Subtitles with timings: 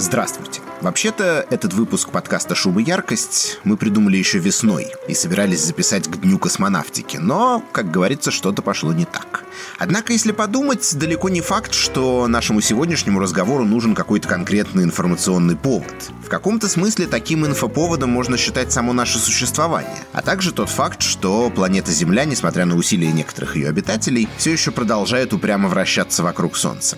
[0.00, 0.62] Здравствуйте.
[0.80, 6.16] Вообще-то, этот выпуск подкаста «Шум и яркость» мы придумали еще весной и собирались записать к
[6.16, 9.44] Дню космонавтики, но, как говорится, что-то пошло не так.
[9.78, 15.94] Однако, если подумать, далеко не факт, что нашему сегодняшнему разговору нужен какой-то конкретный информационный повод.
[16.24, 21.50] В каком-то смысле таким инфоповодом можно считать само наше существование, а также тот факт, что
[21.50, 26.96] планета Земля, несмотря на усилия некоторых ее обитателей, все еще продолжает упрямо вращаться вокруг Солнца.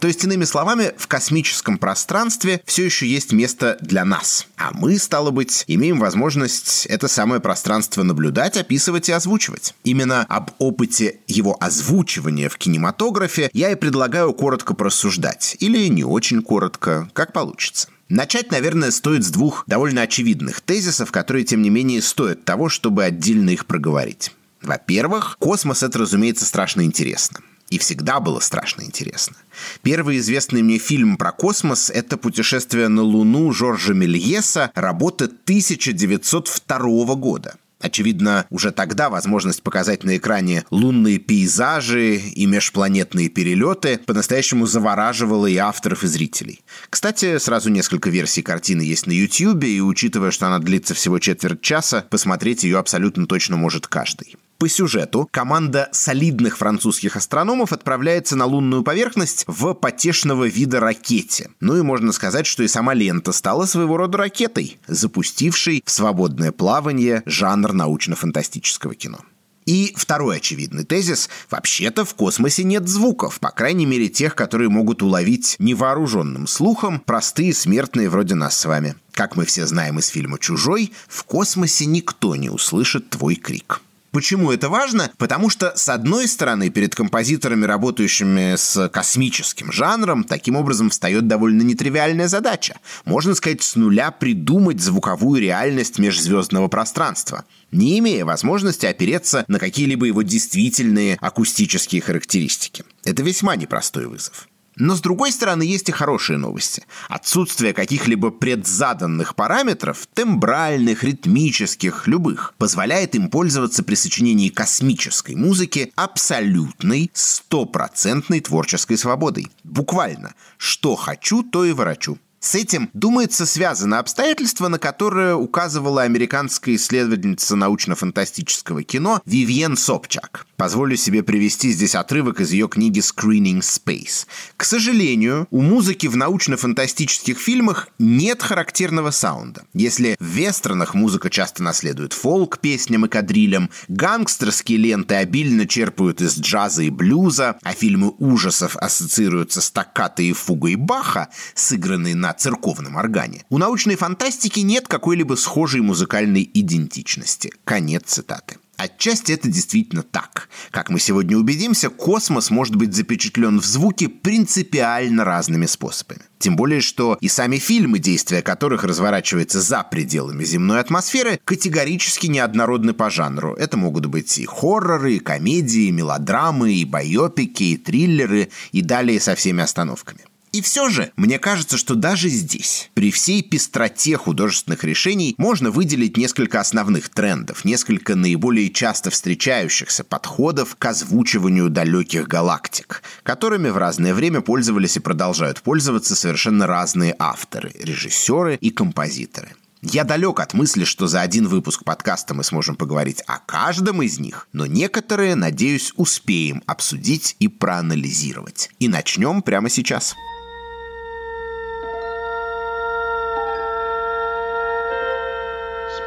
[0.00, 4.46] То есть, иными словами, в космическом пространстве все еще есть место для нас.
[4.56, 9.74] А мы, стало быть, имеем возможность это самое пространство наблюдать, описывать и озвучивать.
[9.84, 15.56] Именно об опыте его озвучивания в кинематографе я и предлагаю коротко порассуждать.
[15.60, 17.88] Или не очень коротко, как получится.
[18.08, 23.04] Начать, наверное, стоит с двух довольно очевидных тезисов, которые, тем не менее, стоят того, чтобы
[23.04, 24.32] отдельно их проговорить.
[24.62, 27.40] Во-первых, космос— это, разумеется, страшно интересно.
[27.70, 29.36] И всегда было страшно интересно.
[29.82, 37.54] Первый известный мне фильм про космос– это «Путешествие на Луну» Жоржа Мельеса, работа 1902 года.
[37.80, 45.56] Очевидно, уже тогда возможность показать на экране лунные пейзажи и межпланетные перелеты по-настоящему завораживала и
[45.56, 46.60] авторов, и зрителей.
[46.90, 51.62] Кстати, сразу несколько версий картины есть на YouTube, и учитывая, что она длится всего четверть
[51.62, 54.36] часа, посмотреть ее абсолютно точно может каждый.
[54.60, 61.48] По сюжету команда солидных французских астрономов отправляется на лунную поверхность в потешного вида ракете.
[61.60, 66.52] Ну и можно сказать, что и сама лента стала своего рода ракетой, запустившей в свободное
[66.52, 69.20] плавание жанр научно-фантастического кино.
[69.64, 75.00] И второй очевидный тезис– вообще-то в космосе нет звуков, по крайней мере тех, которые могут
[75.02, 78.94] уловить невооруженным слухом простые смертные вроде нас с вами.
[79.12, 83.80] Как мы все знаем из фильма «Чужой», в космосе никто не услышит твой крик.
[84.12, 85.10] Почему это важно?
[85.18, 91.62] Потому что, с одной стороны, перед композиторами, работающими с космическим жанром, таким образом встает довольно
[91.62, 92.80] нетривиальная задача.
[93.04, 100.06] Можно сказать, с нуля придумать звуковую реальность межзвездного пространства, не имея возможности опереться на какие-либо
[100.06, 102.84] его действительные акустические характеристики.
[103.04, 104.49] Это весьма непростой вызов.
[104.80, 106.84] Но с другой стороны, есть и хорошие новости.
[107.08, 117.10] Отсутствие каких-либо предзаданных параметров, тембральных, ритмических, любых, позволяет им пользоваться при сочинении космической музыки абсолютной,
[117.12, 119.50] стопроцентной творческой свободой.
[119.64, 120.34] Буквально.
[120.56, 122.18] Что хочу, то и ворочу.
[122.40, 130.46] С этим, думается, связано обстоятельство, на которое указывала американская исследовательница научно-фантастического кино Вивьен Собчак.
[130.60, 134.26] Позволю себе привести здесь отрывок из ее книги «Screening Space».
[134.58, 139.62] К сожалению, у музыки в научно-фантастических фильмах нет характерного саунда.
[139.72, 146.38] Если в вестернах музыка часто наследует фолк песням и кадрилям, гангстерские ленты обильно черпают из
[146.38, 152.96] джаза и блюза, а фильмы ужасов ассоциируются с токкато и фугой Баха, сыгранные на церковном
[152.96, 153.46] органе.
[153.48, 157.50] У научной фантастики нет какой-либо схожей музыкальной идентичности.
[157.64, 158.58] Конец цитаты.
[158.80, 160.48] Отчасти это действительно так.
[160.70, 166.22] Как мы сегодня убедимся, космос может быть запечатлен в звуке принципиально разными способами.
[166.38, 172.94] Тем более, что и сами фильмы, действия которых разворачиваются за пределами земной атмосферы, категорически неоднородны
[172.94, 173.54] по жанру.
[173.54, 179.20] Это могут быть и хорроры, и комедии, и мелодрамы, и байопики, и триллеры, и далее
[179.20, 180.20] со всеми остановками.
[180.52, 186.16] И все же, мне кажется, что даже здесь, при всей пестроте художественных решений, можно выделить
[186.16, 194.12] несколько основных трендов, несколько наиболее часто встречающихся подходов к озвучиванию далеких галактик, которыми в разное
[194.12, 199.50] время пользовались и продолжают пользоваться совершенно разные авторы, режиссеры и композиторы.
[199.82, 204.18] Я далек от мысли, что за один выпуск подкаста мы сможем поговорить о каждом из
[204.18, 208.70] них, но некоторые, надеюсь, успеем обсудить и проанализировать.
[208.78, 210.16] И начнем прямо сейчас.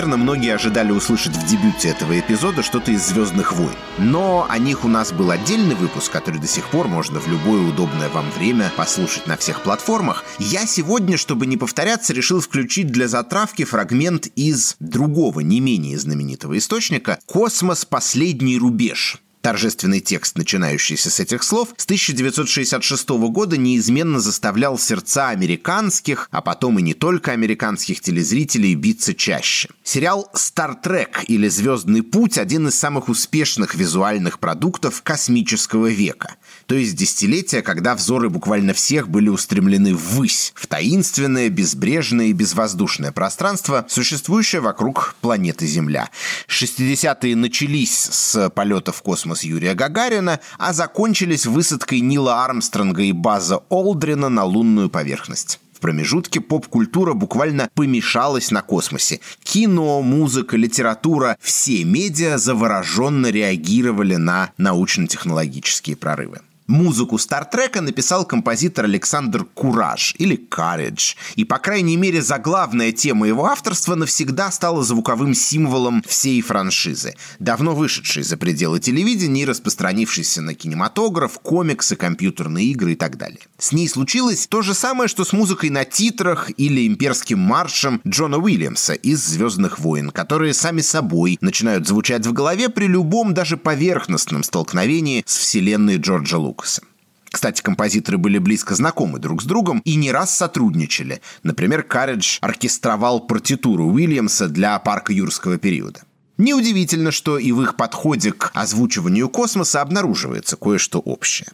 [0.00, 3.76] Наверное, многие ожидали услышать в дебюте этого эпизода что-то из «Звездных войн».
[3.98, 7.60] Но о них у нас был отдельный выпуск, который до сих пор можно в любое
[7.68, 10.24] удобное вам время послушать на всех платформах.
[10.38, 16.56] Я сегодня, чтобы не повторяться, решил включить для затравки фрагмент из другого, не менее знаменитого
[16.56, 17.84] источника «Космос.
[17.84, 26.28] Последний рубеж», Торжественный текст, начинающийся с этих слов, с 1966 года неизменно заставлял сердца американских,
[26.30, 29.70] а потом и не только американских телезрителей биться чаще.
[29.82, 36.36] Сериал «Стар Трек» или «Звездный путь»— один из самых успешных визуальных продуктов космического века.
[36.70, 43.10] То есть десятилетия, когда взоры буквально всех были устремлены ввысь, в таинственное, безбрежное и безвоздушное
[43.10, 46.10] пространство, существующее вокруг планеты Земля.
[46.46, 53.64] 60-е начались с полета в космос Юрия Гагарина, а закончились высадкой Нила Армстронга и База
[53.68, 55.58] Олдрина на лунную поверхность.
[55.74, 59.18] В промежутке поп-культура буквально помешалась на космосе.
[59.42, 66.42] Кино, музыка, литература– все медиа завороженно реагировали на научно-технологические прорывы.
[66.70, 71.16] Музыку Стартрека написал композитор Александр Кураж или Courage.
[71.34, 77.74] И, по крайней мере, заглавная тема его авторства навсегда стала звуковым символом всей франшизы, давно
[77.74, 83.40] вышедшей за пределы телевидения и распространившейся на кинематограф, комиксы, компьютерные игры и так далее.
[83.58, 88.38] С ней случилось то же самое, что с музыкой на титрах или имперским маршем Джона
[88.38, 94.44] Уильямса из «Звездных войн», которые сами собой начинают звучать в голове при любом даже поверхностном
[94.44, 96.59] столкновении с вселенной Джорджа Лука.
[96.60, 96.82] Лукаса.
[97.30, 101.22] Кстати, композиторы были близко знакомы друг с другом и не раз сотрудничали.
[101.42, 106.02] Например, Карридж оркестровал партитуру Уильямса для парка юрского периода.
[106.38, 111.48] Неудивительно, что и в их подходе к озвучиванию космоса обнаруживается кое-что общее.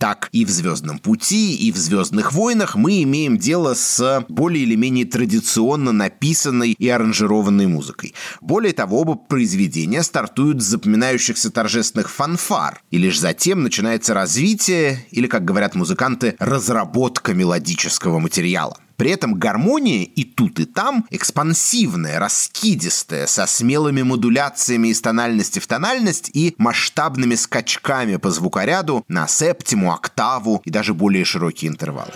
[0.00, 4.74] Так и в «Звездном пути», и в «Звездных войнах» мы имеем дело с более или
[4.74, 8.14] менее традиционно написанной и аранжированной музыкой.
[8.40, 15.26] Более того, оба произведения стартуют с запоминающихся торжественных фанфар, и лишь затем начинается развитие, или,
[15.26, 23.26] как говорят музыканты, разработка мелодического материала– при этом гармония и тут, и там экспансивная, раскидистая,
[23.26, 30.60] со смелыми модуляциями из тональности в тональность и масштабными скачками по звукоряду на септиму, октаву
[30.66, 32.12] и даже более широкие интервалы.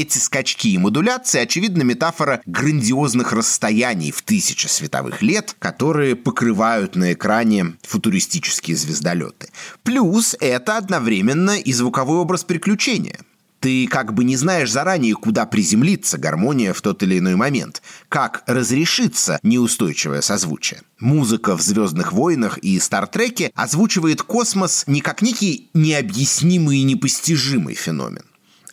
[0.00, 7.12] Эти скачки и модуляции, очевидно, метафора грандиозных расстояний в тысячи световых лет, которые покрывают на
[7.12, 9.50] экране футуристические звездолеты.
[9.82, 13.18] Плюс это одновременно и звуковой образ приключения–
[13.60, 18.42] ты как бы не знаешь заранее, куда приземлиться гармония в тот или иной момент, как
[18.46, 20.80] разрешится неустойчивое созвучие.
[20.98, 28.24] Музыка в «Звездных войнах» и «Стартреке» озвучивает космос не как некий необъяснимый и непостижимый феномен,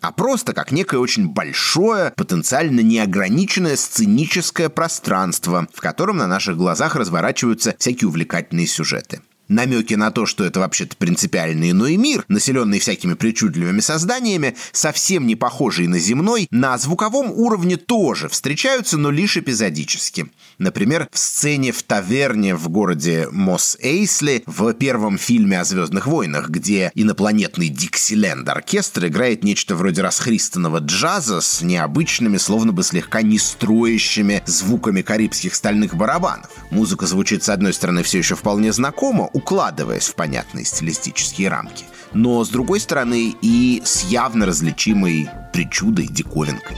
[0.02, 6.96] а просто как некое очень большое, потенциально неограниченное сценическое пространство, в котором на наших глазах
[6.96, 9.22] разворачиваются всякие увлекательные сюжеты.
[9.48, 15.36] Намеки на то, что это вообще-то принципиально иной мир, населенный всякими причудливыми созданиями, совсем не
[15.36, 20.30] похожий на земной, на звуковом уровне тоже встречаются, но лишь эпизодически.
[20.58, 26.92] Например, в сцене в таверне в городе Мосс-Эйсли в первом фильме о «Звездных войнах», где
[26.96, 35.01] инопланетный Диксиленд оркестр играет нечто вроде расхристанного джаза с необычными, словно бы слегка нестроящими звуками
[35.01, 36.50] карибских стальных барабанов.
[36.72, 42.44] Музыка звучит, с одной стороны, все еще вполне знакомо, укладываясь в понятные стилистические рамки, но,
[42.44, 46.77] с другой стороны, и с явно различимой причудой, диковинкой.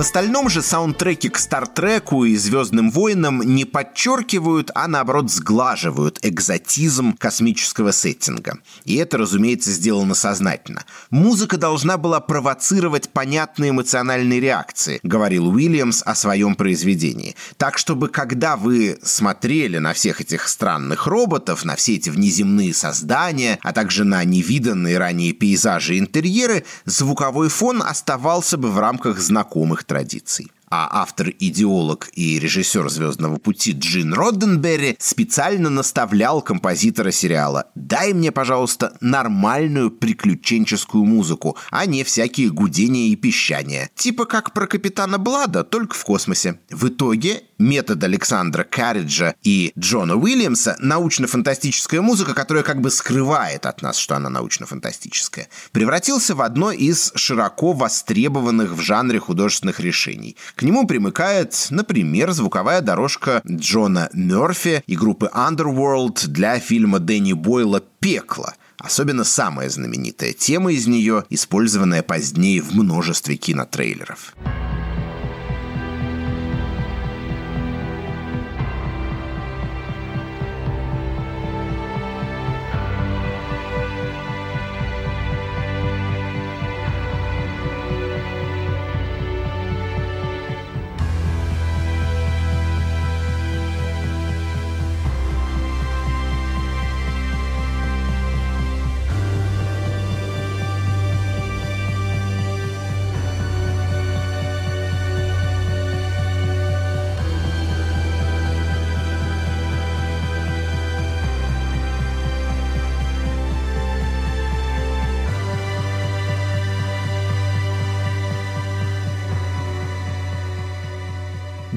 [0.00, 7.14] В остальном же саундтреки к Стартреку и Звездным войнам не подчеркивают, а наоборот сглаживают экзотизм
[7.18, 8.60] космического сеттинга.
[8.86, 10.86] И это, разумеется, сделано сознательно.
[11.10, 17.36] Музыка должна была провоцировать понятные эмоциональные реакции, говорил Уильямс о своем произведении.
[17.58, 23.58] Так, чтобы когда вы смотрели на всех этих странных роботов, на все эти внеземные создания,
[23.60, 29.84] а также на невиданные ранее пейзажи и интерьеры, звуковой фон оставался бы в рамках знакомых
[29.90, 38.30] традиций а автор-идеолог и режиссер «Звездного пути» Джин Родденберри специально наставлял композитора сериала «Дай мне,
[38.30, 43.90] пожалуйста, нормальную приключенческую музыку, а не всякие гудения и пищания.
[43.96, 46.60] Типа как про Капитана Блада, только в космосе».
[46.70, 53.82] В итоге метод Александра Карриджа и Джона Уильямса научно-фантастическая музыка, которая как бы скрывает от
[53.82, 60.62] нас, что она научно-фантастическая, превратился в одно из широко востребованных в жанре художественных решений– к
[60.62, 68.52] нему примыкает, например, звуковая дорожка Джона Мерфи и группы Underworld для фильма Дэнни Бойла «Пекло»,
[68.76, 74.34] Особенно самая знаменитая тема из нее, использованная позднее в множестве кинотрейлеров.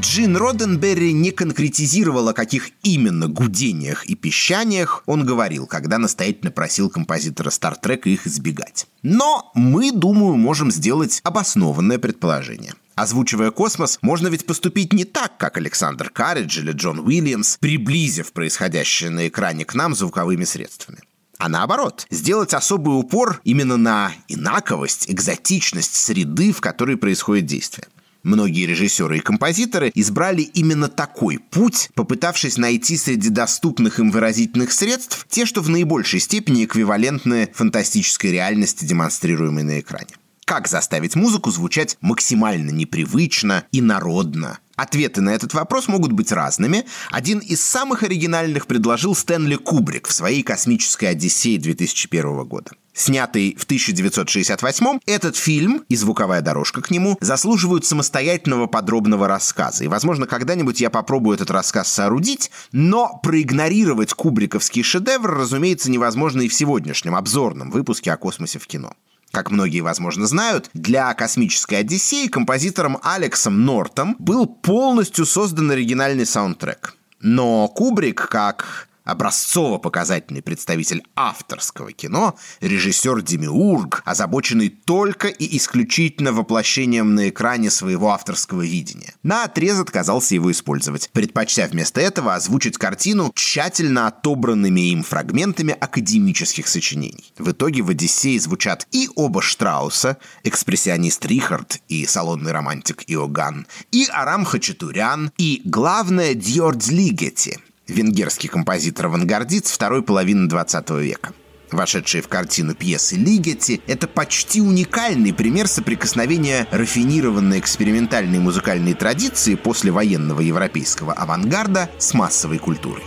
[0.03, 6.89] Джин Роденберри не конкретизировал, о каких именно гудениях и песчаниях он говорил, когда настоятельно просил
[6.89, 8.85] композитора Стартрека их избегать.
[9.01, 12.73] Но мы, думаю, можем сделать обоснованное предположение.
[12.95, 19.09] Озвучивая космос, можно ведь поступить не так, как Александр Карридж или Джон Уильямс, приблизив происходящее
[19.09, 20.99] на экране к нам звуковыми средствами.
[21.37, 27.87] А наоборот, сделать особый упор именно на инаковость, экзотичность среды, в которой происходит действие.
[28.23, 35.27] Многие режиссеры и композиторы избрали именно такой путь, попытавшись найти среди доступных им выразительных средств
[35.29, 40.15] те, что в наибольшей степени эквивалентны фантастической реальности, демонстрируемой на экране.
[40.45, 44.59] Как заставить музыку звучать максимально непривычно и народно?
[44.75, 46.85] Ответы на этот вопрос могут быть разными.
[47.11, 52.71] Один из самых оригинальных предложил Стэнли Кубрик в своей «Космической Одиссее» 2001 года.
[52.95, 59.83] Снятый в 1968 этот фильм и звуковая дорожка к нему заслуживают самостоятельного подробного рассказа.
[59.83, 66.47] И, возможно, когда-нибудь я попробую этот рассказ соорудить, но проигнорировать кубриковский шедевр, разумеется, невозможно и
[66.47, 68.93] в сегодняшнем обзорном выпуске о космосе в кино.
[69.33, 76.95] Как многие, возможно, знают, для «Космической Одиссеи» композитором Алексом Нортом был полностью создан оригинальный саундтрек.
[77.19, 87.69] Но Кубрик, как образцово-показательный представитель авторского кино, режиссер-демиург, озабоченный только и исключительно воплощением на экране
[87.69, 89.13] своего авторского видения.
[89.23, 96.67] На отрез отказался его использовать, предпочтя вместо этого озвучить картину тщательно отобранными им фрагментами академических
[96.67, 97.33] сочинений.
[97.37, 104.07] В итоге в «Одиссее» звучат и оба Штрауса, экспрессионист Рихард и салонный романтик Иоганн, и
[104.11, 111.33] Арам Хачатурян, и, главное, Дьордз Лигети– венгерский композитор-авангардист второй половины 20 века.
[111.71, 119.91] Вошедшие в картину пьесы Лигетти– это почти уникальный пример соприкосновения рафинированной экспериментальной музыкальной традиции после
[119.91, 123.03] военного европейского авангарда с массовой культурой.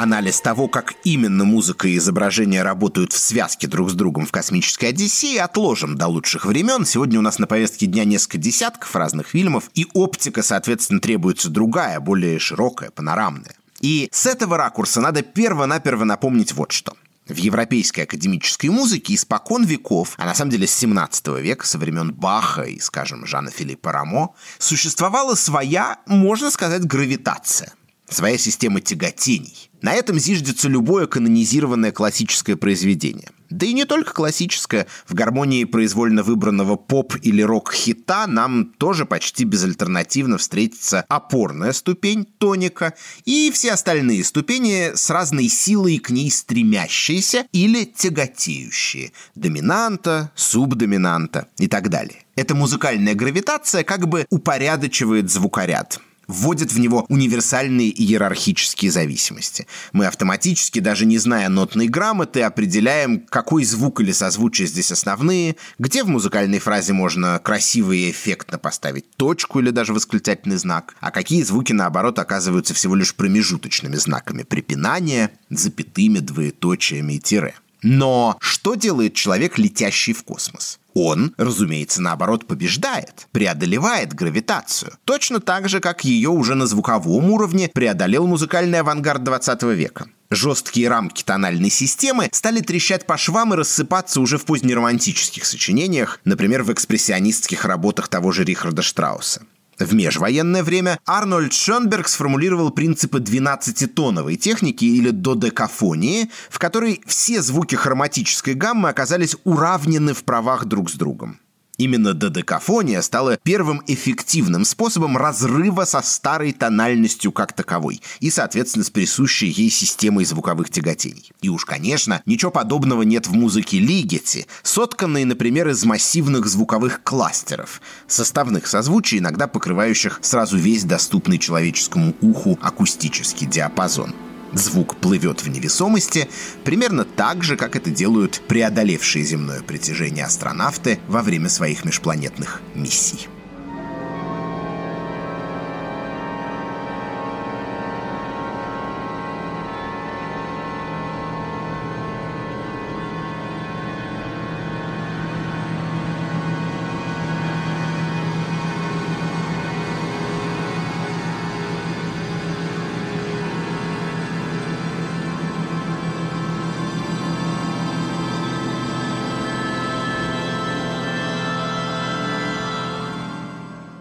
[0.00, 4.90] Анализ того, как именно музыка и изображение работают в связке друг с другом в «Космической
[4.90, 6.86] Одиссее» отложим до лучших времен.
[6.86, 11.98] Сегодня у нас на повестке дня несколько десятков разных фильмов, и оптика, соответственно, требуется другая,
[11.98, 13.56] более широкая, панорамная.
[13.80, 20.14] И с этого ракурса надо перво-наперво напомнить вот что– В европейской академической музыке испокон веков,
[20.16, 24.32] а на самом деле с 17 века, со времен Баха и, скажем, Жана Филиппа Рамо,
[24.58, 27.72] существовала своя, можно сказать, гравитация
[28.08, 29.70] своя система тяготений.
[29.80, 33.30] На этом зиждется любое канонизированное классическое произведение.
[33.48, 34.86] Да и не только классическое.
[35.06, 42.94] В гармонии произвольно выбранного поп- или рок-хита нам тоже почти безальтернативно встретится опорная ступень тоника
[43.24, 49.12] и все остальные ступени с разной силой к ней стремящиеся или тяготеющие.
[49.34, 52.24] Доминанта, субдоминанта и так далее.
[52.36, 59.66] Эта музыкальная гравитация как бы упорядочивает звукоряд– вводит в него универсальные иерархические зависимости.
[59.92, 66.04] Мы автоматически, даже не зная нотной грамоты, определяем, какой звук или созвучие здесь основные, где
[66.04, 71.42] в музыкальной фразе можно красиво и эффектно поставить точку или даже восклицательный знак, а какие
[71.42, 77.54] звуки, наоборот, оказываются всего лишь промежуточными знаками препинания, запятыми, двоеточиями и тире.
[77.82, 80.80] Но что делает человек, летящий в космос?
[81.00, 84.94] Он, разумеется, наоборот, побеждает, преодолевает гравитацию.
[85.04, 90.08] Точно так же, как ее уже на звуковом уровне преодолел музыкальный авангард 20 века.
[90.28, 96.64] Жесткие рамки тональной системы стали трещать по швам и рассыпаться уже в позднеромантических сочинениях, например,
[96.64, 99.42] в экспрессионистских работах того же Рихарда Штрауса.
[99.78, 107.76] В межвоенное время Арнольд Шонберг сформулировал принципы 12-тоновой техники или додекафонии, в которой все звуки
[107.76, 111.38] хроматической гаммы оказались уравнены в правах друг с другом.
[111.78, 118.90] Именно додекафония стала первым эффективным способом разрыва со старой тональностью как таковой и, соответственно, с
[118.90, 121.30] присущей ей системой звуковых тяготений.
[121.40, 127.80] И уж, конечно, ничего подобного нет в музыке Лигети, сотканной, например, из массивных звуковых кластеров,
[128.08, 134.16] составных созвучий, иногда покрывающих сразу весь доступный человеческому уху акустический диапазон–
[134.52, 136.28] Звук плывет в невесомости
[136.64, 143.28] примерно так же, как это делают преодолевшие земное притяжение астронавты во время своих межпланетных миссий.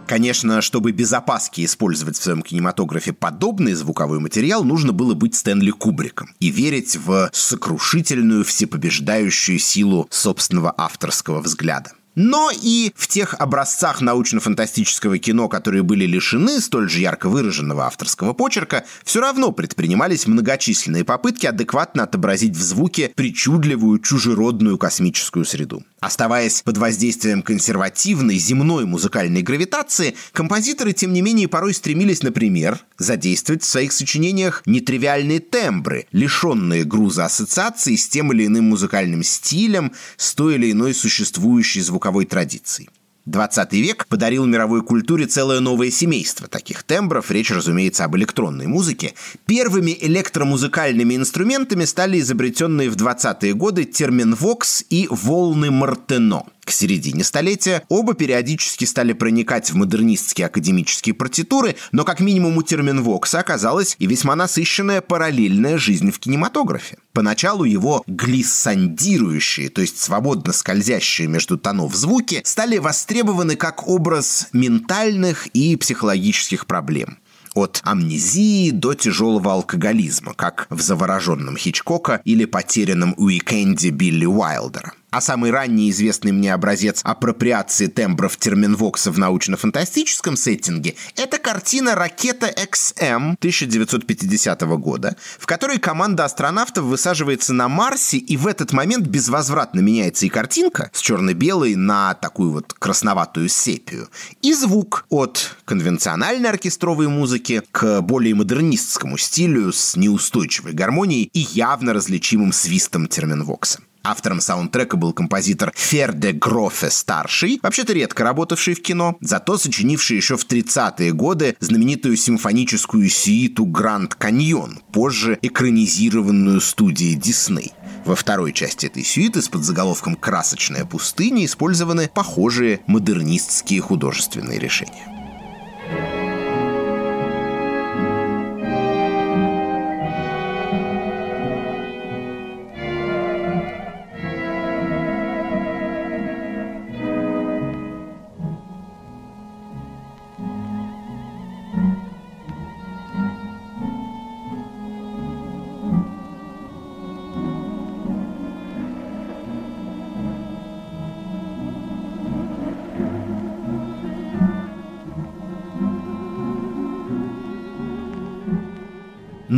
[0.07, 5.71] Конечно, чтобы без опаски использовать в своем кинематографе подобный звуковой материал, нужно было быть Стэнли
[5.71, 14.01] Кубриком и верить в сокрушительную, всепобеждающую силу собственного авторского взгляда но и в тех образцах
[14.01, 21.05] научно-фантастического кино, которые были лишены столь же ярко выраженного авторского почерка, все равно предпринимались многочисленные
[21.05, 25.83] попытки адекватно отобразить в звуке причудливую чужеродную космическую среду.
[26.00, 33.61] Оставаясь под воздействием консервативной земной музыкальной гравитации, композиторы, тем не менее, порой стремились, например, задействовать
[33.61, 40.33] в своих сочинениях нетривиальные тембры, лишенные груза ассоциаций с тем или иным музыкальным стилем, с
[40.33, 42.89] той или иной существующей звуковой традицией.
[43.25, 49.15] 20 век подарил мировой культуре целое новое семейство таких тембров, речь, разумеется, об электронной музыке.
[49.46, 57.84] Первыми электромузыкальными инструментами стали изобретенные в 20-е годы терминвокс и волны Мартено– к середине столетия.
[57.88, 64.06] Оба периодически стали проникать в модернистские академические партитуры, но как минимум у терминвокса оказалась и
[64.06, 66.98] весьма насыщенная параллельная жизнь в кинематографе.
[67.14, 75.48] Поначалу его глиссандирующие, то есть свободно скользящие между тонов звуки, стали востребованы как образ ментальных
[75.48, 77.18] и психологических проблем.
[77.56, 85.22] От амнезии до тяжелого алкоголизма, как в «Завороженном Хичкока» или «Потерянном уикенде» Билли Уайлдера а
[85.22, 93.35] самый ранний известный мне образец апроприации тембров терминвокса в научно-фантастическом сеттинге– это картина «Ракета XM»
[93.39, 100.25] 1950 года, в которой команда астронавтов высаживается на Марсе, и в этот момент безвозвратно меняется
[100.25, 104.09] и картинка с черно-белой на такую вот красноватую сепию,
[104.41, 111.93] и звук от конвенциональной оркестровой музыки к более модернистскому стилю с неустойчивой гармонией и явно
[111.93, 113.79] различимым свистом терминвокса.
[114.09, 120.37] Автором саундтрека был композитор Ферде Грофе старший, вообще-то редко работавший в кино, зато сочинивший еще
[120.37, 127.74] в 30-е годы знаменитую симфоническую сииту «Гранд Каньон», позже экранизированную студией Дисней.
[128.05, 135.17] Во второй части этой сюиты с подзаголовком «Красочная пустыня» использованы похожие модернистские художественные решения.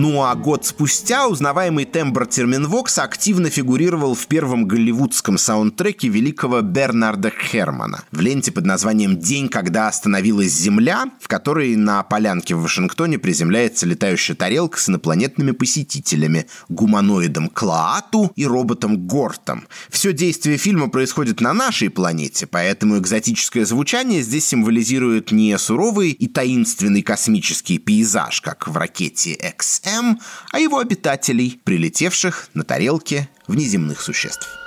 [0.01, 7.29] Ну а год спустя узнаваемый тембр Терминвокса активно фигурировал в первом голливудском саундтреке великого Бернарда
[7.29, 13.19] Хермана в ленте под названием «День, когда остановилась Земля», в которой на полянке в Вашингтоне
[13.19, 19.67] приземляется летающая тарелка с инопланетными посетителями, гуманоидом Клаату и роботом Гортом.
[19.89, 26.27] Все действие фильма происходит на нашей планете, поэтому экзотическое звучание здесь символизирует не суровый и
[26.29, 29.33] таинственный космический пейзаж, как в ракете
[29.89, 30.19] XM,
[30.52, 34.59] а его обитателей, прилетевших на тарелке внеземных существ.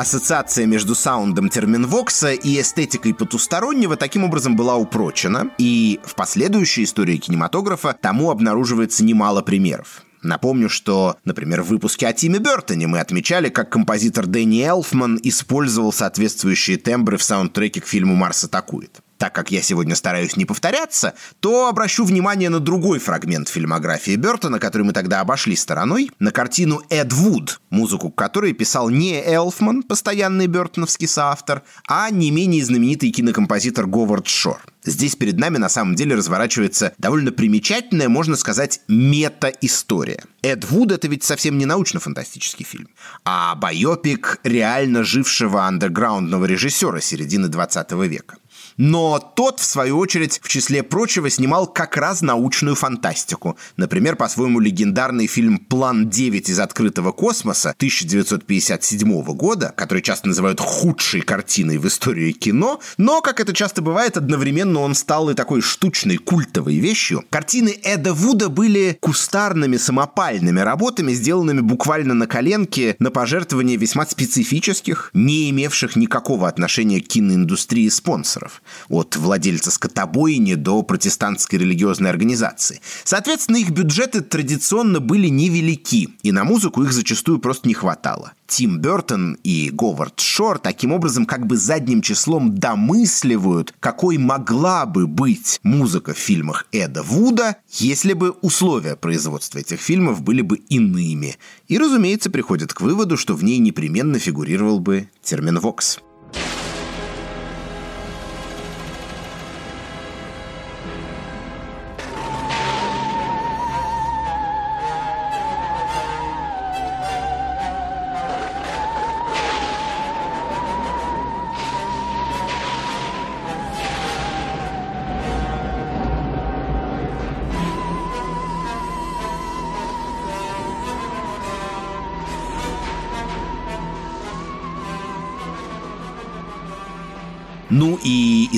[0.00, 7.18] Ассоциация между саундом терминвокса и эстетикой потустороннего таким образом была упрочена, и в последующей истории
[7.18, 10.00] кинематографа тому обнаруживается немало примеров.
[10.22, 15.92] Напомню, что, например, в выпуске о Тиме Бертоне мы отмечали, как композитор Дэнни Элфман использовал
[15.92, 19.02] соответствующие тембры в саундтреке к фильму «Марс атакует».
[19.20, 24.58] Так как я сегодня стараюсь не повторяться, то обращу внимание на другой фрагмент фильмографии Бертона,
[24.58, 30.46] который мы тогда обошли стороной, на картину «Эд Вуд», музыку которой писал не Элфман, постоянный
[30.46, 34.62] бертоновский соавтор, а не менее знаменитый кинокомпозитор Говард Шор.
[34.84, 40.24] Здесь перед нами на самом деле разворачивается довольно примечательная, можно сказать, мета-история.
[40.40, 42.88] Эд Вуд— это ведь совсем не научно-фантастический фильм,
[43.26, 48.36] а байопик реально жившего андерграундного режиссера середины 20 века.
[48.80, 53.58] Но тот, в свою очередь, в числе прочего, снимал как раз научную фантастику.
[53.76, 61.20] Например, по-своему легендарный фильм «План 9 из открытого космоса» 1957 года, который часто называют худшей
[61.20, 66.16] картиной в истории кино, но, как это часто бывает, одновременно он стал и такой штучной,
[66.16, 67.22] культовой вещью.
[67.28, 75.10] Картины Эда Вуда были кустарными, самопальными работами, сделанными буквально на коленке на пожертвования весьма специфических,
[75.12, 82.80] не имевших никакого отношения к киноиндустрии спонсоров от владельца скотобойни до протестантской религиозной организации.
[83.04, 88.32] Соответственно, их бюджеты традиционно были невелики, и на музыку их зачастую просто не хватало.
[88.50, 95.06] Тим Бертон и Говард Шор таким образом как бы задним числом домысливают, какой могла бы
[95.06, 101.36] быть музыка в фильмах Эда Вуда, если бы условия производства этих фильмов были бы иными.
[101.68, 106.00] И, разумеется, приходят к выводу, что в ней непременно фигурировал бы термин «вокс».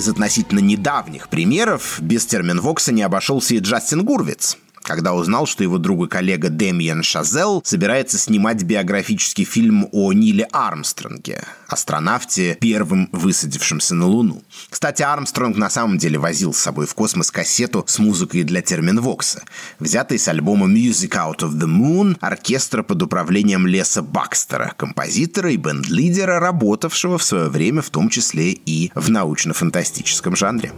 [0.03, 5.79] Из относительно недавних примеров без терминвокса не обошелся и Джастин Гурвиц когда узнал, что его
[5.79, 13.95] друг и коллега Демиан Шазел собирается снимать биографический фильм о Ниле Армстронге, астронавте, первым высадившемся
[13.95, 14.43] на Луну.
[14.69, 19.43] Кстати, Армстронг на самом деле возил с собой в космос кассету с музыкой для терминвокса,
[19.79, 25.57] взятой с альбома Music Out of the Moon оркестра под управлением Леса Бакстера, композитора и
[25.57, 30.73] бенд-лидера, работавшего в свое время в том числе и в научно-фантастическом жанре.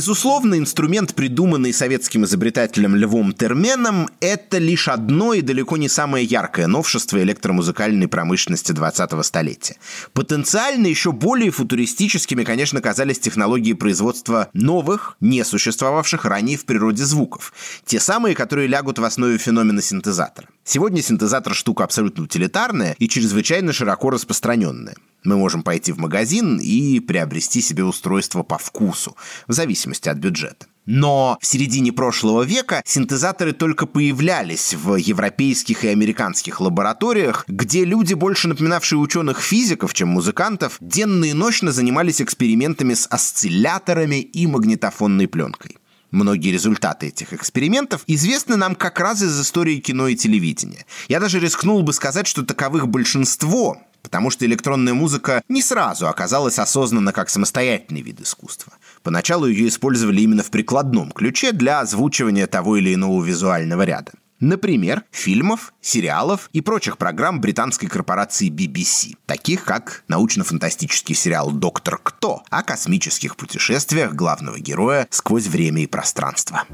[0.00, 6.66] Безусловно, инструмент, придуманный советским изобретателем Львом Терменом, это лишь одно и далеко не самое яркое
[6.68, 9.76] новшество электромузыкальной промышленности 20-го столетия.
[10.14, 17.52] Потенциально еще более футуристическими, конечно, казались технологии производства новых, не существовавших ранее в природе звуков.
[17.84, 20.48] Те самые, которые лягут в основе феномена синтезатора.
[20.72, 24.94] Сегодня синтезатор штука абсолютно утилитарная и чрезвычайно широко распространенная.
[25.24, 29.16] Мы можем пойти в магазин и приобрести себе устройство по вкусу,
[29.48, 30.66] в зависимости от бюджета.
[30.86, 38.14] Но в середине прошлого века синтезаторы только появлялись в европейских и американских лабораториях, где люди,
[38.14, 45.79] больше напоминавшие ученых-физиков, чем музыкантов, денно и ночно занимались экспериментами с осцилляторами и магнитофонной пленкой.
[46.10, 50.84] Многие результаты этих экспериментов известны нам как раз из истории кино и телевидения.
[51.08, 56.58] Я даже рискнул бы сказать, что таковых большинство, потому что электронная музыка не сразу оказалась
[56.58, 58.72] осознана как самостоятельный вид искусства.
[59.02, 64.12] Поначалу ее использовали именно в прикладном ключе для озвучивания того или иного визуального ряда.
[64.40, 72.42] Например, фильмов, сериалов и прочих программ британской корпорации BBC, таких как научно-фантастический сериал «Доктор Кто»
[72.48, 76.64] о космических путешествиях главного героя сквозь время и пространство.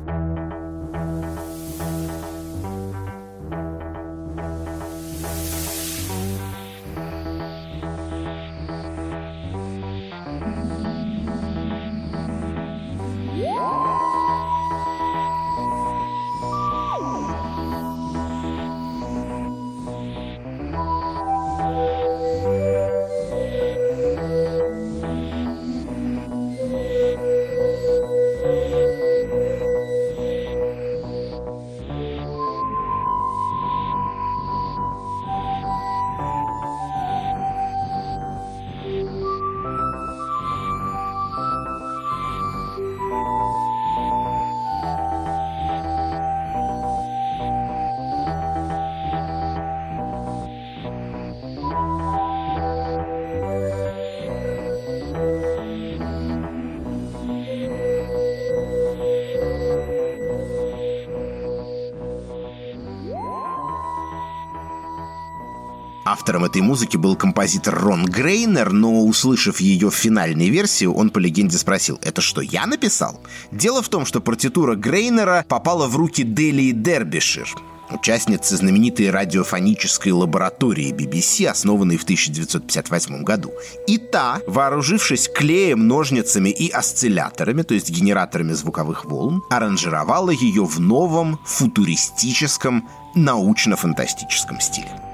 [66.18, 71.58] Автором этой музыки был композитор Рон Грейнер, но, услышав ее финальной версии, он по легенде
[71.58, 73.20] спросил, это что, я написал?
[73.52, 77.54] Дело в том, что партитура Грейнера попала в руки Дели Дербишир,
[77.90, 83.52] участницы знаменитой радиофонической лаборатории BBC, основанной в 1958 году.
[83.86, 90.80] И та, вооружившись клеем, ножницами и осцилляторами, то есть генераторами звуковых волн, аранжировала ее в
[90.80, 95.05] новом футуристическом научно-фантастическом стиле.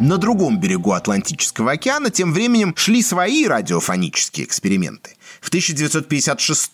[0.00, 5.16] На другом берегу Атлантического океана тем временем шли свои радиофонические эксперименты.
[5.40, 6.70] В 1956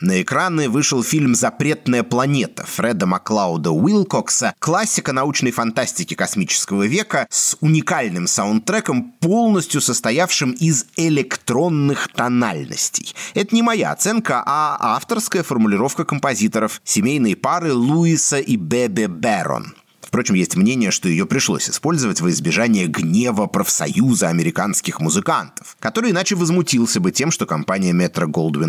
[0.00, 7.56] на экраны вышел фильм «Запретная планета» Фреда Маклауда Уилкокса, классика научной фантастики космического века с
[7.60, 13.16] уникальным саундтреком, полностью состоявшим из электронных тональностей.
[13.34, 19.74] Это не моя оценка, а авторская формулировка композиторов, семейной пары Луиса и Бебе Бэрон.
[20.10, 26.34] Впрочем, есть мнение, что ее пришлось использовать во избежание гнева профсоюза американских музыкантов, который иначе
[26.34, 27.92] возмутился бы тем, что компания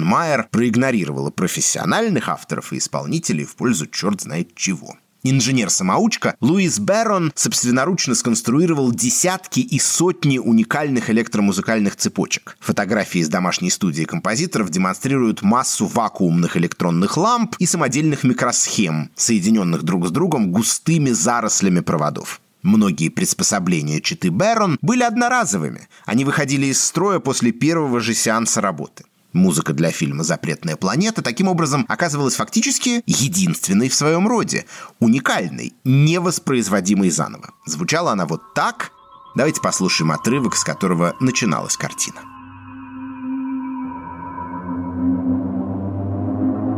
[0.03, 4.97] Майер проигнорировала профессиональных авторов и исполнителей в пользу черт знает чего.
[5.23, 12.57] Инженер-самоучка Луис Берон собственноручно сконструировал десятки и сотни уникальных электромузыкальных цепочек.
[12.59, 20.07] Фотографии из домашней студии композиторов демонстрируют массу вакуумных электронных ламп и самодельных микросхем, соединенных друг
[20.07, 22.41] с другом густыми зарослями проводов.
[22.63, 25.87] Многие приспособления читы Берон были одноразовыми.
[26.05, 31.47] Они выходили из строя после первого же сеанса работы музыка для фильма «Запретная планета» таким
[31.47, 34.65] образом оказывалась фактически единственной в своем роде,
[34.99, 37.51] уникальной, невоспроизводимой заново.
[37.65, 38.91] Звучала она вот так.
[39.35, 42.21] Давайте послушаем отрывок, с которого начиналась картина.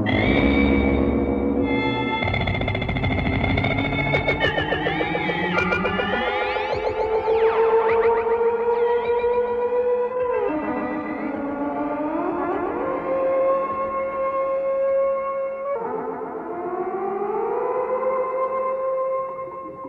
[0.05, 0.52] thank you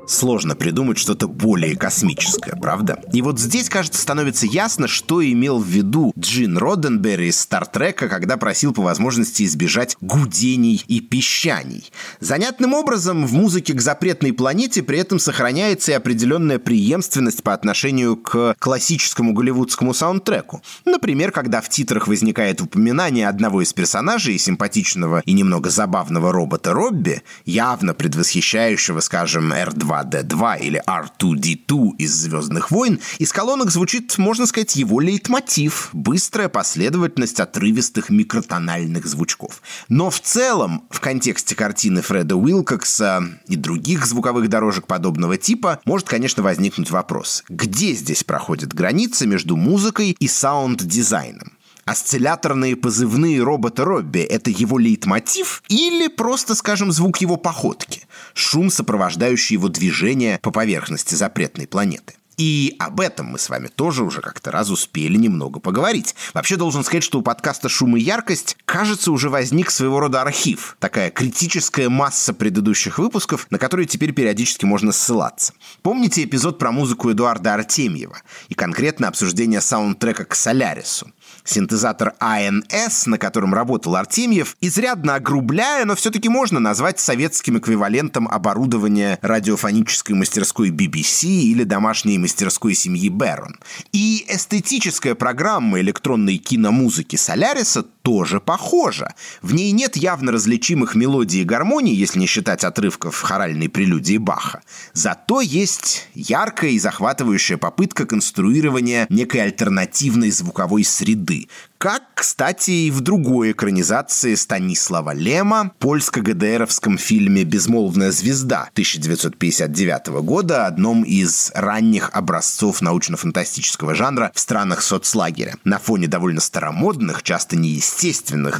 [0.06, 3.00] Сложно придумать что-то более космическое, правда?
[3.12, 8.36] И вот здесь, кажется, становится ясно, что имел в виду Джин Роденберри из «Стартрека», когда
[8.36, 11.90] просил по возможности избежать гудений и пищаний.
[12.20, 18.16] Занятным образом в музыке к запретной планете при этом сохраняется и определенная преемственность по отношению
[18.16, 20.62] к классическому голливудскому саундтреку.
[20.84, 27.22] Например, когда в титрах возникает упоминание одного из персонажей, симпатичного и немного забавного робота Робби,
[27.46, 34.76] явно предвосхищающего, скажем, R2 2D2 или R2D2 из «Звездных войн», из колонок звучит, можно сказать,
[34.76, 39.62] его лейтмотив– быстрая последовательность отрывистых микротональных звучков.
[39.88, 46.08] Но в целом, в контексте картины Фреда Уилкокса и других звуковых дорожек подобного типа, может,
[46.08, 51.52] конечно, возникнуть вопрос, где здесь проходит граница между музыкой и саунд-дизайном?
[51.84, 59.54] Осцилляторные позывные робота Робби– это его лейтмотив или просто, скажем, звук его походки, шум, сопровождающий
[59.54, 62.14] его движение по поверхности запретной планеты?
[62.36, 66.16] И об этом мы с вами тоже уже как-то раз успели немного поговорить.
[66.32, 70.76] Вообще должен сказать, что у подкаста «Шум и яркость» кажется уже возник своего рода архив.
[70.80, 75.52] Такая критическая масса предыдущих выпусков, на которые теперь периодически можно ссылаться.
[75.82, 78.16] Помните эпизод про музыку Эдуарда Артемьева
[78.48, 81.12] и конкретно обсуждение саундтрека к «Солярису»?
[81.44, 89.18] Синтезатор АНС, на котором работал Артемьев, изрядно огрубляя, но все-таки можно назвать советским эквивалентом оборудования
[89.20, 93.58] радиофонической мастерской BBC или домашней мастерской семьи Берон.
[93.92, 99.14] И эстетическая программа электронной киномузыки Соляриса тоже похожа.
[99.40, 104.60] В ней нет явно различимых мелодий и гармоний, если не считать отрывков хоральной прелюдии Баха.
[104.92, 111.48] Зато есть яркая и захватывающая попытка конструирования некой альтернативной звуковой среды.
[111.78, 121.02] Как, кстати, и в другой экранизации Станислава Лема, польско-ГДРовском фильме «Безмолвная звезда» 1959 года, одном
[121.02, 125.56] из ранних образцов научно-фантастического жанра в странах соцлагеря.
[125.64, 127.93] На фоне довольно старомодных, часто неестественных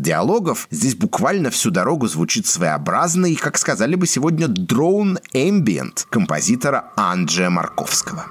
[0.01, 7.51] диалогов здесь буквально всю дорогу звучит своеобразный, как сказали бы сегодня, drone ambient композитора Анджея
[7.51, 8.27] Марковского.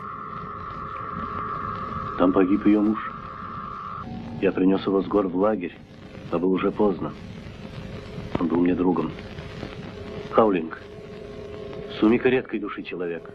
[2.18, 3.00] Там погиб ее муж.
[4.42, 5.78] Я принес его с гор в лагерь,
[6.32, 7.14] а было уже поздно.
[8.40, 9.12] Он был мне другом.
[10.32, 10.80] Хаулинг,
[12.00, 13.30] сумика редкой души человек.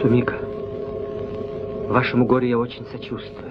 [0.00, 0.38] Сумика,
[1.88, 3.50] вашему горю я очень сочувствую.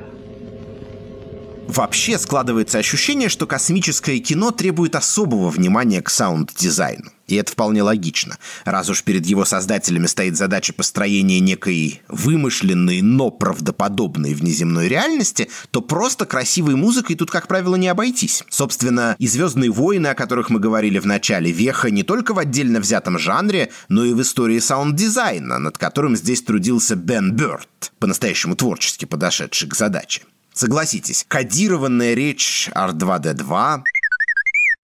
[1.67, 7.11] Вообще складывается ощущение, что космическое кино требует особого внимания к саунд-дизайну.
[7.29, 8.37] И это вполне логично.
[8.65, 15.81] Раз уж перед его создателями стоит задача построения некой вымышленной, но правдоподобной внеземной реальности, то
[15.81, 18.43] просто красивой музыкой тут, как правило, не обойтись.
[18.49, 22.79] Собственно, и «Звездные войны», о которых мы говорили в начале, веха не только в отдельно
[22.79, 29.05] взятом жанре, но и в истории саунд-дизайна, над которым здесь трудился Бен Бёртт, по-настоящему творчески
[29.05, 30.23] подошедший к задаче.
[30.53, 33.81] Согласитесь, кодированная речь R2D2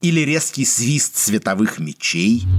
[0.08, 2.44] или резкий свист световых мечей–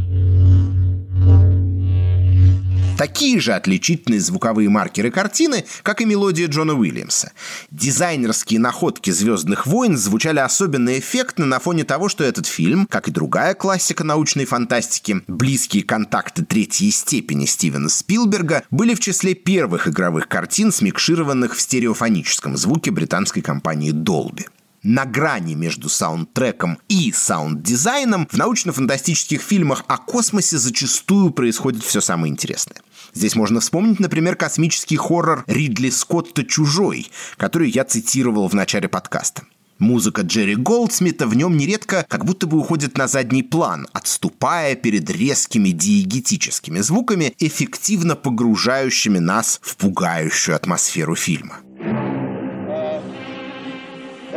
[2.96, 7.32] Такие же отличительные звуковые маркеры картины, как и мелодия Джона Уильямса.
[7.70, 13.10] Дизайнерские находки «Звездных войн» звучали особенно эффектно на фоне того, что этот фильм, как и
[13.10, 20.26] другая классика научной фантастики, близкие контакты третьей степени Стивена Спилберга, были в числе первых игровых
[20.26, 24.46] картин, смикшированных в стереофоническом звуке британской компании Dolby
[24.86, 32.32] на грани между саундтреком и саунд-дизайном, в научно-фантастических фильмах о космосе зачастую происходит все самое
[32.32, 32.80] интересное.
[33.12, 39.42] Здесь можно вспомнить, например, космический хоррор Ридли Скотта «Чужой», который я цитировал в начале подкаста.
[39.78, 45.10] Музыка Джерри Голдсмита в нем нередко как будто бы уходит на задний план, отступая перед
[45.10, 51.58] резкими диегетическими звуками, эффективно погружающими нас в пугающую атмосферу фильма.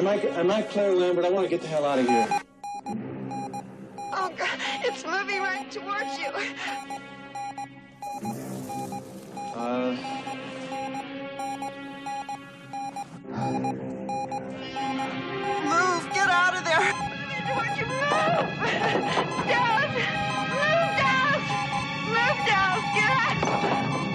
[0.10, 1.24] Am I, am I Claire Lambert?
[1.24, 2.28] I want to get the hell out of here.
[4.12, 4.60] Oh, God.
[4.84, 6.30] It's moving right towards you.
[9.56, 9.96] Uh...
[15.70, 16.14] Move!
[16.16, 16.92] Get out of there!
[17.46, 17.86] Towards you!
[17.86, 18.50] Move!
[19.46, 19.94] Down!
[20.50, 21.38] Move down!
[22.10, 22.82] Move down!
[22.96, 24.09] Get out!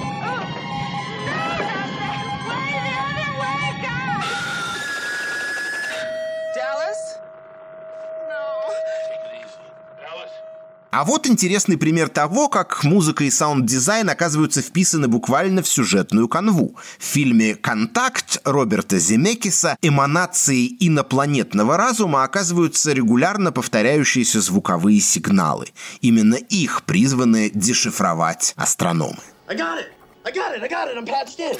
[10.96, 16.76] А вот интересный пример того, как музыка и саунд-дизайн оказываются вписаны буквально в сюжетную канву.
[17.00, 25.66] В фильме «Контакт» Роберта Земекиса эманацией инопланетного разума оказываются регулярно повторяющиеся звуковые сигналы.
[26.00, 29.18] Именно их призваны дешифровать астрономы.
[29.48, 29.88] I got it!
[30.24, 30.62] I got it!
[30.62, 30.96] I got it!
[30.96, 31.56] I'm patched in!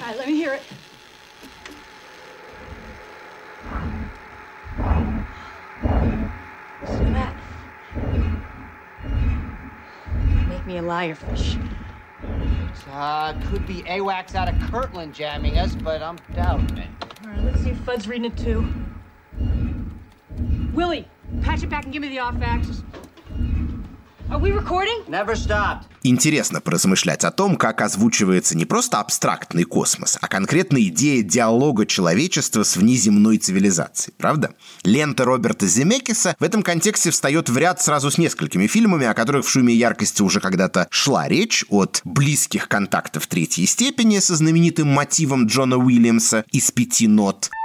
[0.00, 0.62] All right, let me hear it.
[6.82, 7.39] Listen to that.
[10.70, 11.56] Me a liar fish.
[12.92, 16.88] Uh, could be AWACS out of Kirtland jamming us, but I'm doubting it.
[17.24, 18.68] All right, let's see if Fud's reading it too.
[20.72, 21.08] Willie,
[21.42, 22.82] patch it back and give me the off axis.
[26.02, 32.62] Интересно поразмышлять о том, как озвучивается не просто абстрактный космос, а конкретная идея диалога человечества
[32.62, 34.54] с внеземной цивилизацией, правда?
[34.84, 39.44] Лента Роберта Земекиса в этом контексте встает в ряд сразу с несколькими фильмами, о которых
[39.44, 44.88] в «Шуме и яркости» уже когда-то шла речь, от близких контактов третьей степени со знаменитым
[44.88, 47.50] мотивом Джона Уильямса из пяти нот–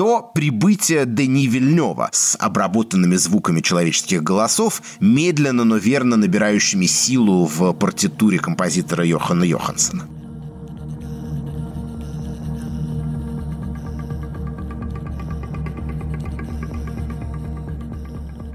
[0.00, 7.74] до прибытия Дени Вильнева с обработанными звуками человеческих голосов, медленно, но верно набирающими силу в
[7.74, 10.06] партитуре композитора Йохана Йохансона.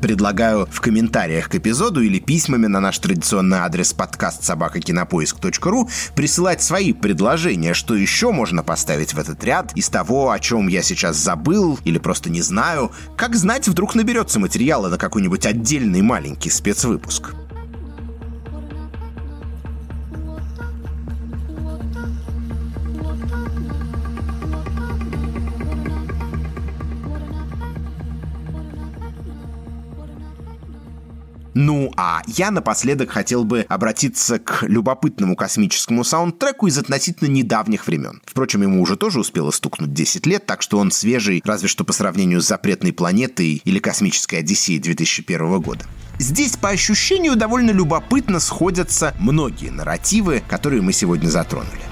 [0.05, 6.93] Предлагаю в комментариях к эпизоду или письмами на наш традиционный адрес подкаст собакакинопоиск.ру присылать свои
[6.93, 11.79] предложения, что еще можно поставить в этот ряд из того, о чем я сейчас забыл
[11.85, 12.91] или просто не знаю.
[13.17, 17.33] Как знать, вдруг наберется материала на какой-нибудь отдельный маленький спецвыпуск.
[31.55, 38.21] Ну, а я напоследок хотел бы обратиться к любопытному космическому саундтреку из относительно недавних времен.
[38.25, 41.93] Впрочем, ему уже тоже успело стукнуть 10 лет, так что он свежий, разве что по
[41.93, 45.85] сравнению с «Запретной планетой» или «Космической Одиссеей» 2001 года.
[46.19, 51.84] Здесь, по ощущению, довольно любопытно сходятся многие нарративы, которые мы сегодня затронули.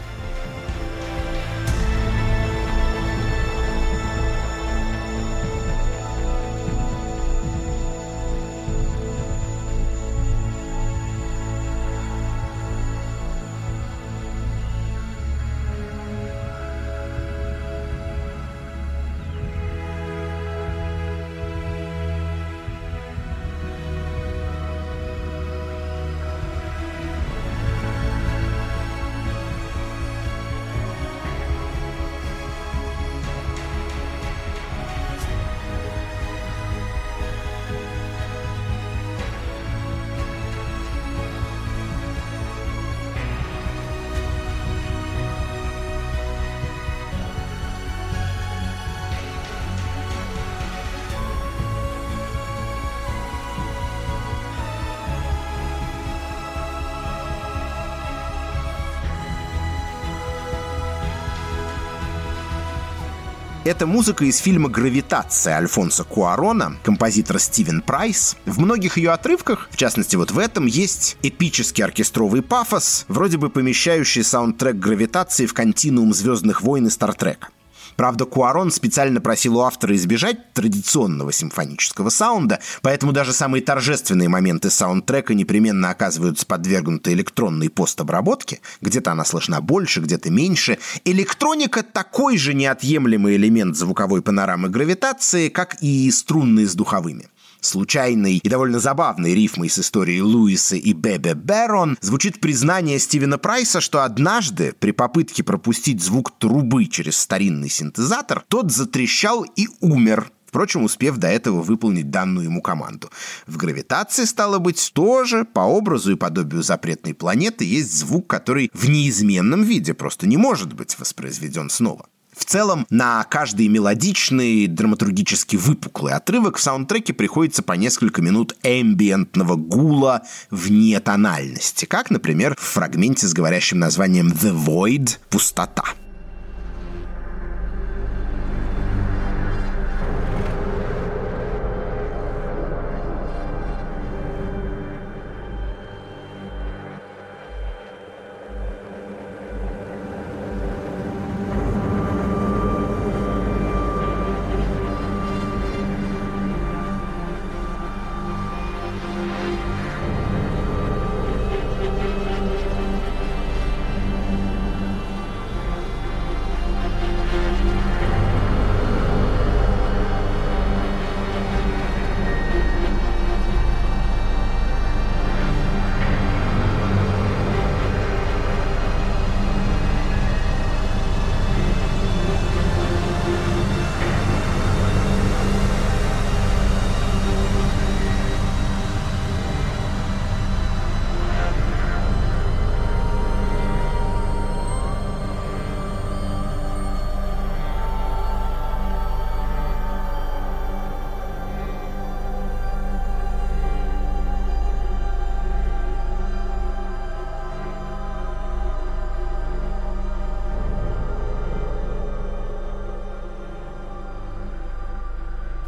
[63.65, 68.35] Это музыка из фильма «Гравитация» Альфонсо Куарона, композитора Стивен Прайс.
[68.45, 73.49] В многих ее отрывках, в частности вот в этом, есть эпический оркестровый пафос, вроде бы
[73.49, 77.47] помещающий саундтрек «Гравитации» в континуум «Звездных войн» и «Стартрека».
[77.95, 84.69] Правда, Куарон специально просил у автора избежать традиционного симфонического саунда, поэтому даже самые торжественные моменты
[84.69, 88.61] саундтрека непременно оказываются подвергнуты электронной постобработке.
[88.81, 90.79] Где-то она слышна больше, где-то меньше.
[91.05, 97.27] Электроника— такой же неотъемлемый элемент звуковой панорамы гравитации, как и струнные с духовыми
[97.65, 103.81] случайной и довольно забавной рифмой с историей Луиса и Бебе Бэрон звучит признание Стивена Прайса,
[103.81, 110.83] что однажды при попытке пропустить звук трубы через старинный синтезатор тот затрещал и умер, впрочем,
[110.83, 113.09] успев до этого выполнить данную ему команду.
[113.47, 118.89] В гравитации, стало быть, тоже, по образу и подобию запретной планеты, есть звук, который в
[118.89, 122.05] неизменном виде просто не может быть воспроизведен снова.
[122.35, 129.55] В целом, на каждый мелодичный, драматургически выпуклый отрывок в саундтреке приходится по несколько минут эмбиентного
[129.55, 135.83] гула вне тональности, как, например, в фрагменте с говорящим названием «The Void»— «Пустота».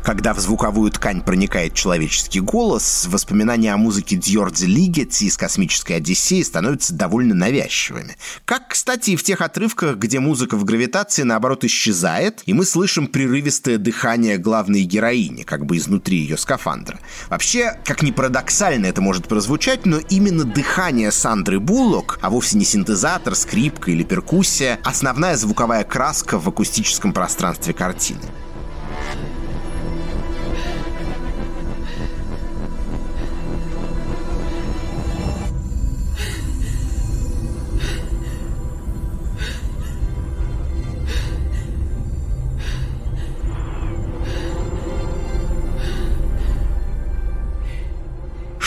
[0.06, 6.44] Когда в звуковую ткань проникает человеческий голос, воспоминания о музыке Дьорди Лигетти из «Космической Одиссеи»
[6.44, 8.16] становятся довольно навязчивыми.
[8.46, 13.08] Как, кстати, и в тех отрывках, где музыка в гравитации, наоборот, исчезает, и мы слышим
[13.08, 17.00] прерывистое дыхание главной героини, как бы изнутри ее скафандра.
[17.30, 22.66] Вообще, как ни парадоксально это может прозвучать, но именно дыхание Сандры Буллок, а вовсе не
[22.66, 28.22] синтезатор, скрипка или перкуссия, основная звуковая краска в акустическом пространстве картины.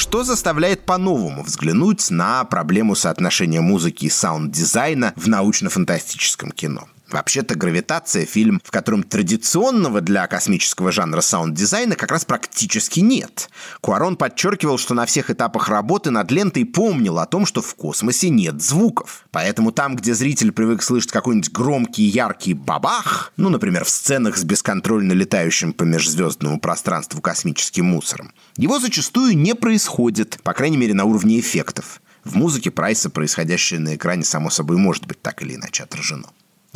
[0.08, 6.88] Что заставляет по-новому взглянуть на проблему соотношения музыки и саунд-дизайна в научно-фантастическом кино.
[7.10, 13.48] Вообще-то «Гравитация»— фильм, в котором традиционного для космического жанра саунд-дизайна как раз практически нет.
[13.80, 18.28] Куарон подчеркивал, что на всех этапах работы над лентой помнил о том, что в космосе
[18.28, 19.26] нет звуков.
[19.30, 24.44] Поэтому там, где зритель привык слышать какой-нибудь громкий яркий бабах, ну, например, в сценах с
[24.44, 31.04] бесконтрольно летающим по межзвездному пространству космическим мусором, его зачастую не происходит, по крайней мере, на
[31.04, 32.02] уровне эффектов.
[32.24, 36.28] В музыке Прайса происходящее на экране, само собой, может быть так или иначе отражено.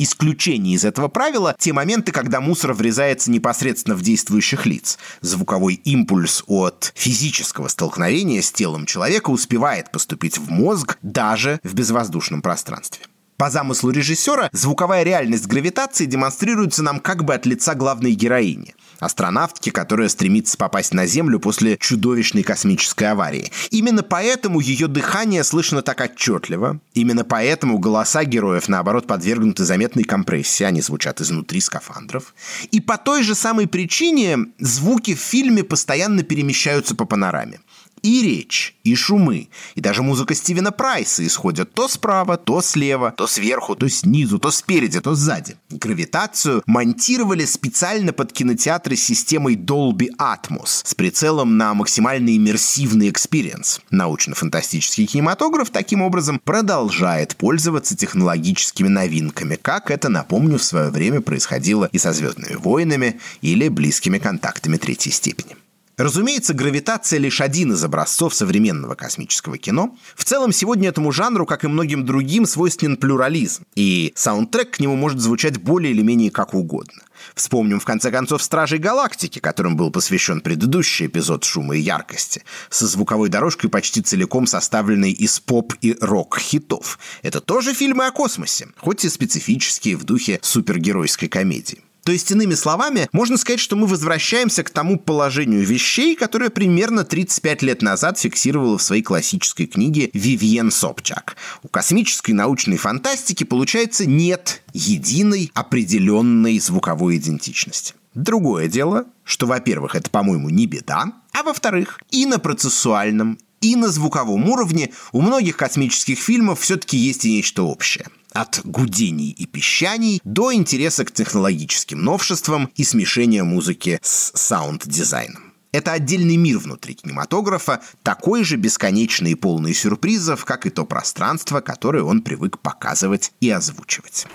[0.03, 4.99] Исключение из этого правила– те моменты, когда мусор врезается непосредственно в действующих лиц.
[5.21, 12.41] Звуковой импульс от физического столкновения с телом человека успевает поступить в мозг даже в безвоздушном
[12.41, 13.05] пространстве.
[13.37, 18.75] По замыслу режиссера, звуковая реальность гравитации демонстрируется нам как бы от лица главной героини
[19.05, 23.51] астронавтки, которая стремится попасть на Землю после чудовищной космической аварии.
[23.71, 26.79] Именно поэтому ее дыхание слышно так отчетливо.
[26.93, 30.63] Именно поэтому голоса героев, наоборот, подвергнуты заметной компрессии.
[30.63, 32.33] Они звучат изнутри скафандров.
[32.71, 37.59] И по той же самой причине звуки в фильме постоянно перемещаются по панораме.
[38.03, 43.27] И речь, и шумы, и даже музыка Стивена Прайса исходят то справа, то слева, то
[43.27, 45.55] сверху, то снизу, то спереди, то сзади.
[45.69, 53.79] Гравитацию монтировали специально под кинотеатры с системой Dolby Atmos с прицелом на максимально иммерсивный experience.
[53.89, 61.89] Научно-фантастический кинематограф таким образом продолжает пользоваться технологическими новинками, как это, напомню, в свое время происходило
[61.93, 65.55] и со «Звездными войнами» или «Близкими контактами третьей степени».
[65.97, 69.95] Разумеется, гравитация лишь один из образцов современного космического кино.
[70.15, 74.95] В целом, сегодня этому жанру, как и многим другим, свойственен плюрализм, и саундтрек к нему
[74.95, 77.03] может звучать более или менее как угодно.
[77.35, 82.87] Вспомним, в конце концов, «Стражей Галактики», которым был посвящен предыдущий эпизод «Шума и яркости», со
[82.87, 86.97] звуковой дорожкой почти целиком составленной из поп- и рок-хитов.
[87.21, 91.81] Это тоже фильмы о космосе, хоть и специфические в духе супергеройской комедии.
[92.03, 97.05] То есть, иными словами, можно сказать, что мы возвращаемся к тому положению вещей, которое примерно
[97.05, 101.37] 35 лет назад фиксировала в своей классической книге Вивьен Собчак.
[101.63, 107.93] У космической научной фантастики, получается, нет единой определенной звуковой идентичности.
[108.13, 113.87] Другое дело, что, во-первых, это, по-моему, не беда, а во-вторых, и на процессуальном, и на
[113.87, 120.21] звуковом уровне у многих космических фильмов все-таки есть и нечто общее– от гудений и пищаний
[120.23, 125.53] до интереса к технологическим новшествам и смешения музыки с саунд-дизайном.
[125.71, 131.61] Это отдельный мир внутри кинематографа, такой же бесконечный и полный сюрпризов, как и то пространство,
[131.61, 134.27] которое он привык показывать и озвучивать.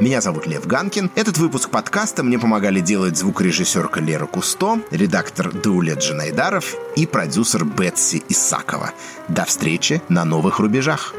[0.00, 1.10] Меня зовут Лев Ганкин.
[1.14, 8.22] Этот выпуск подкаста мне помогали делать звукорежиссерка Лера Кусто, редактор Даулет Джанайдаров и продюсер Бетси
[8.30, 8.92] Исакова.
[9.28, 11.14] До встречи на новых рубежах.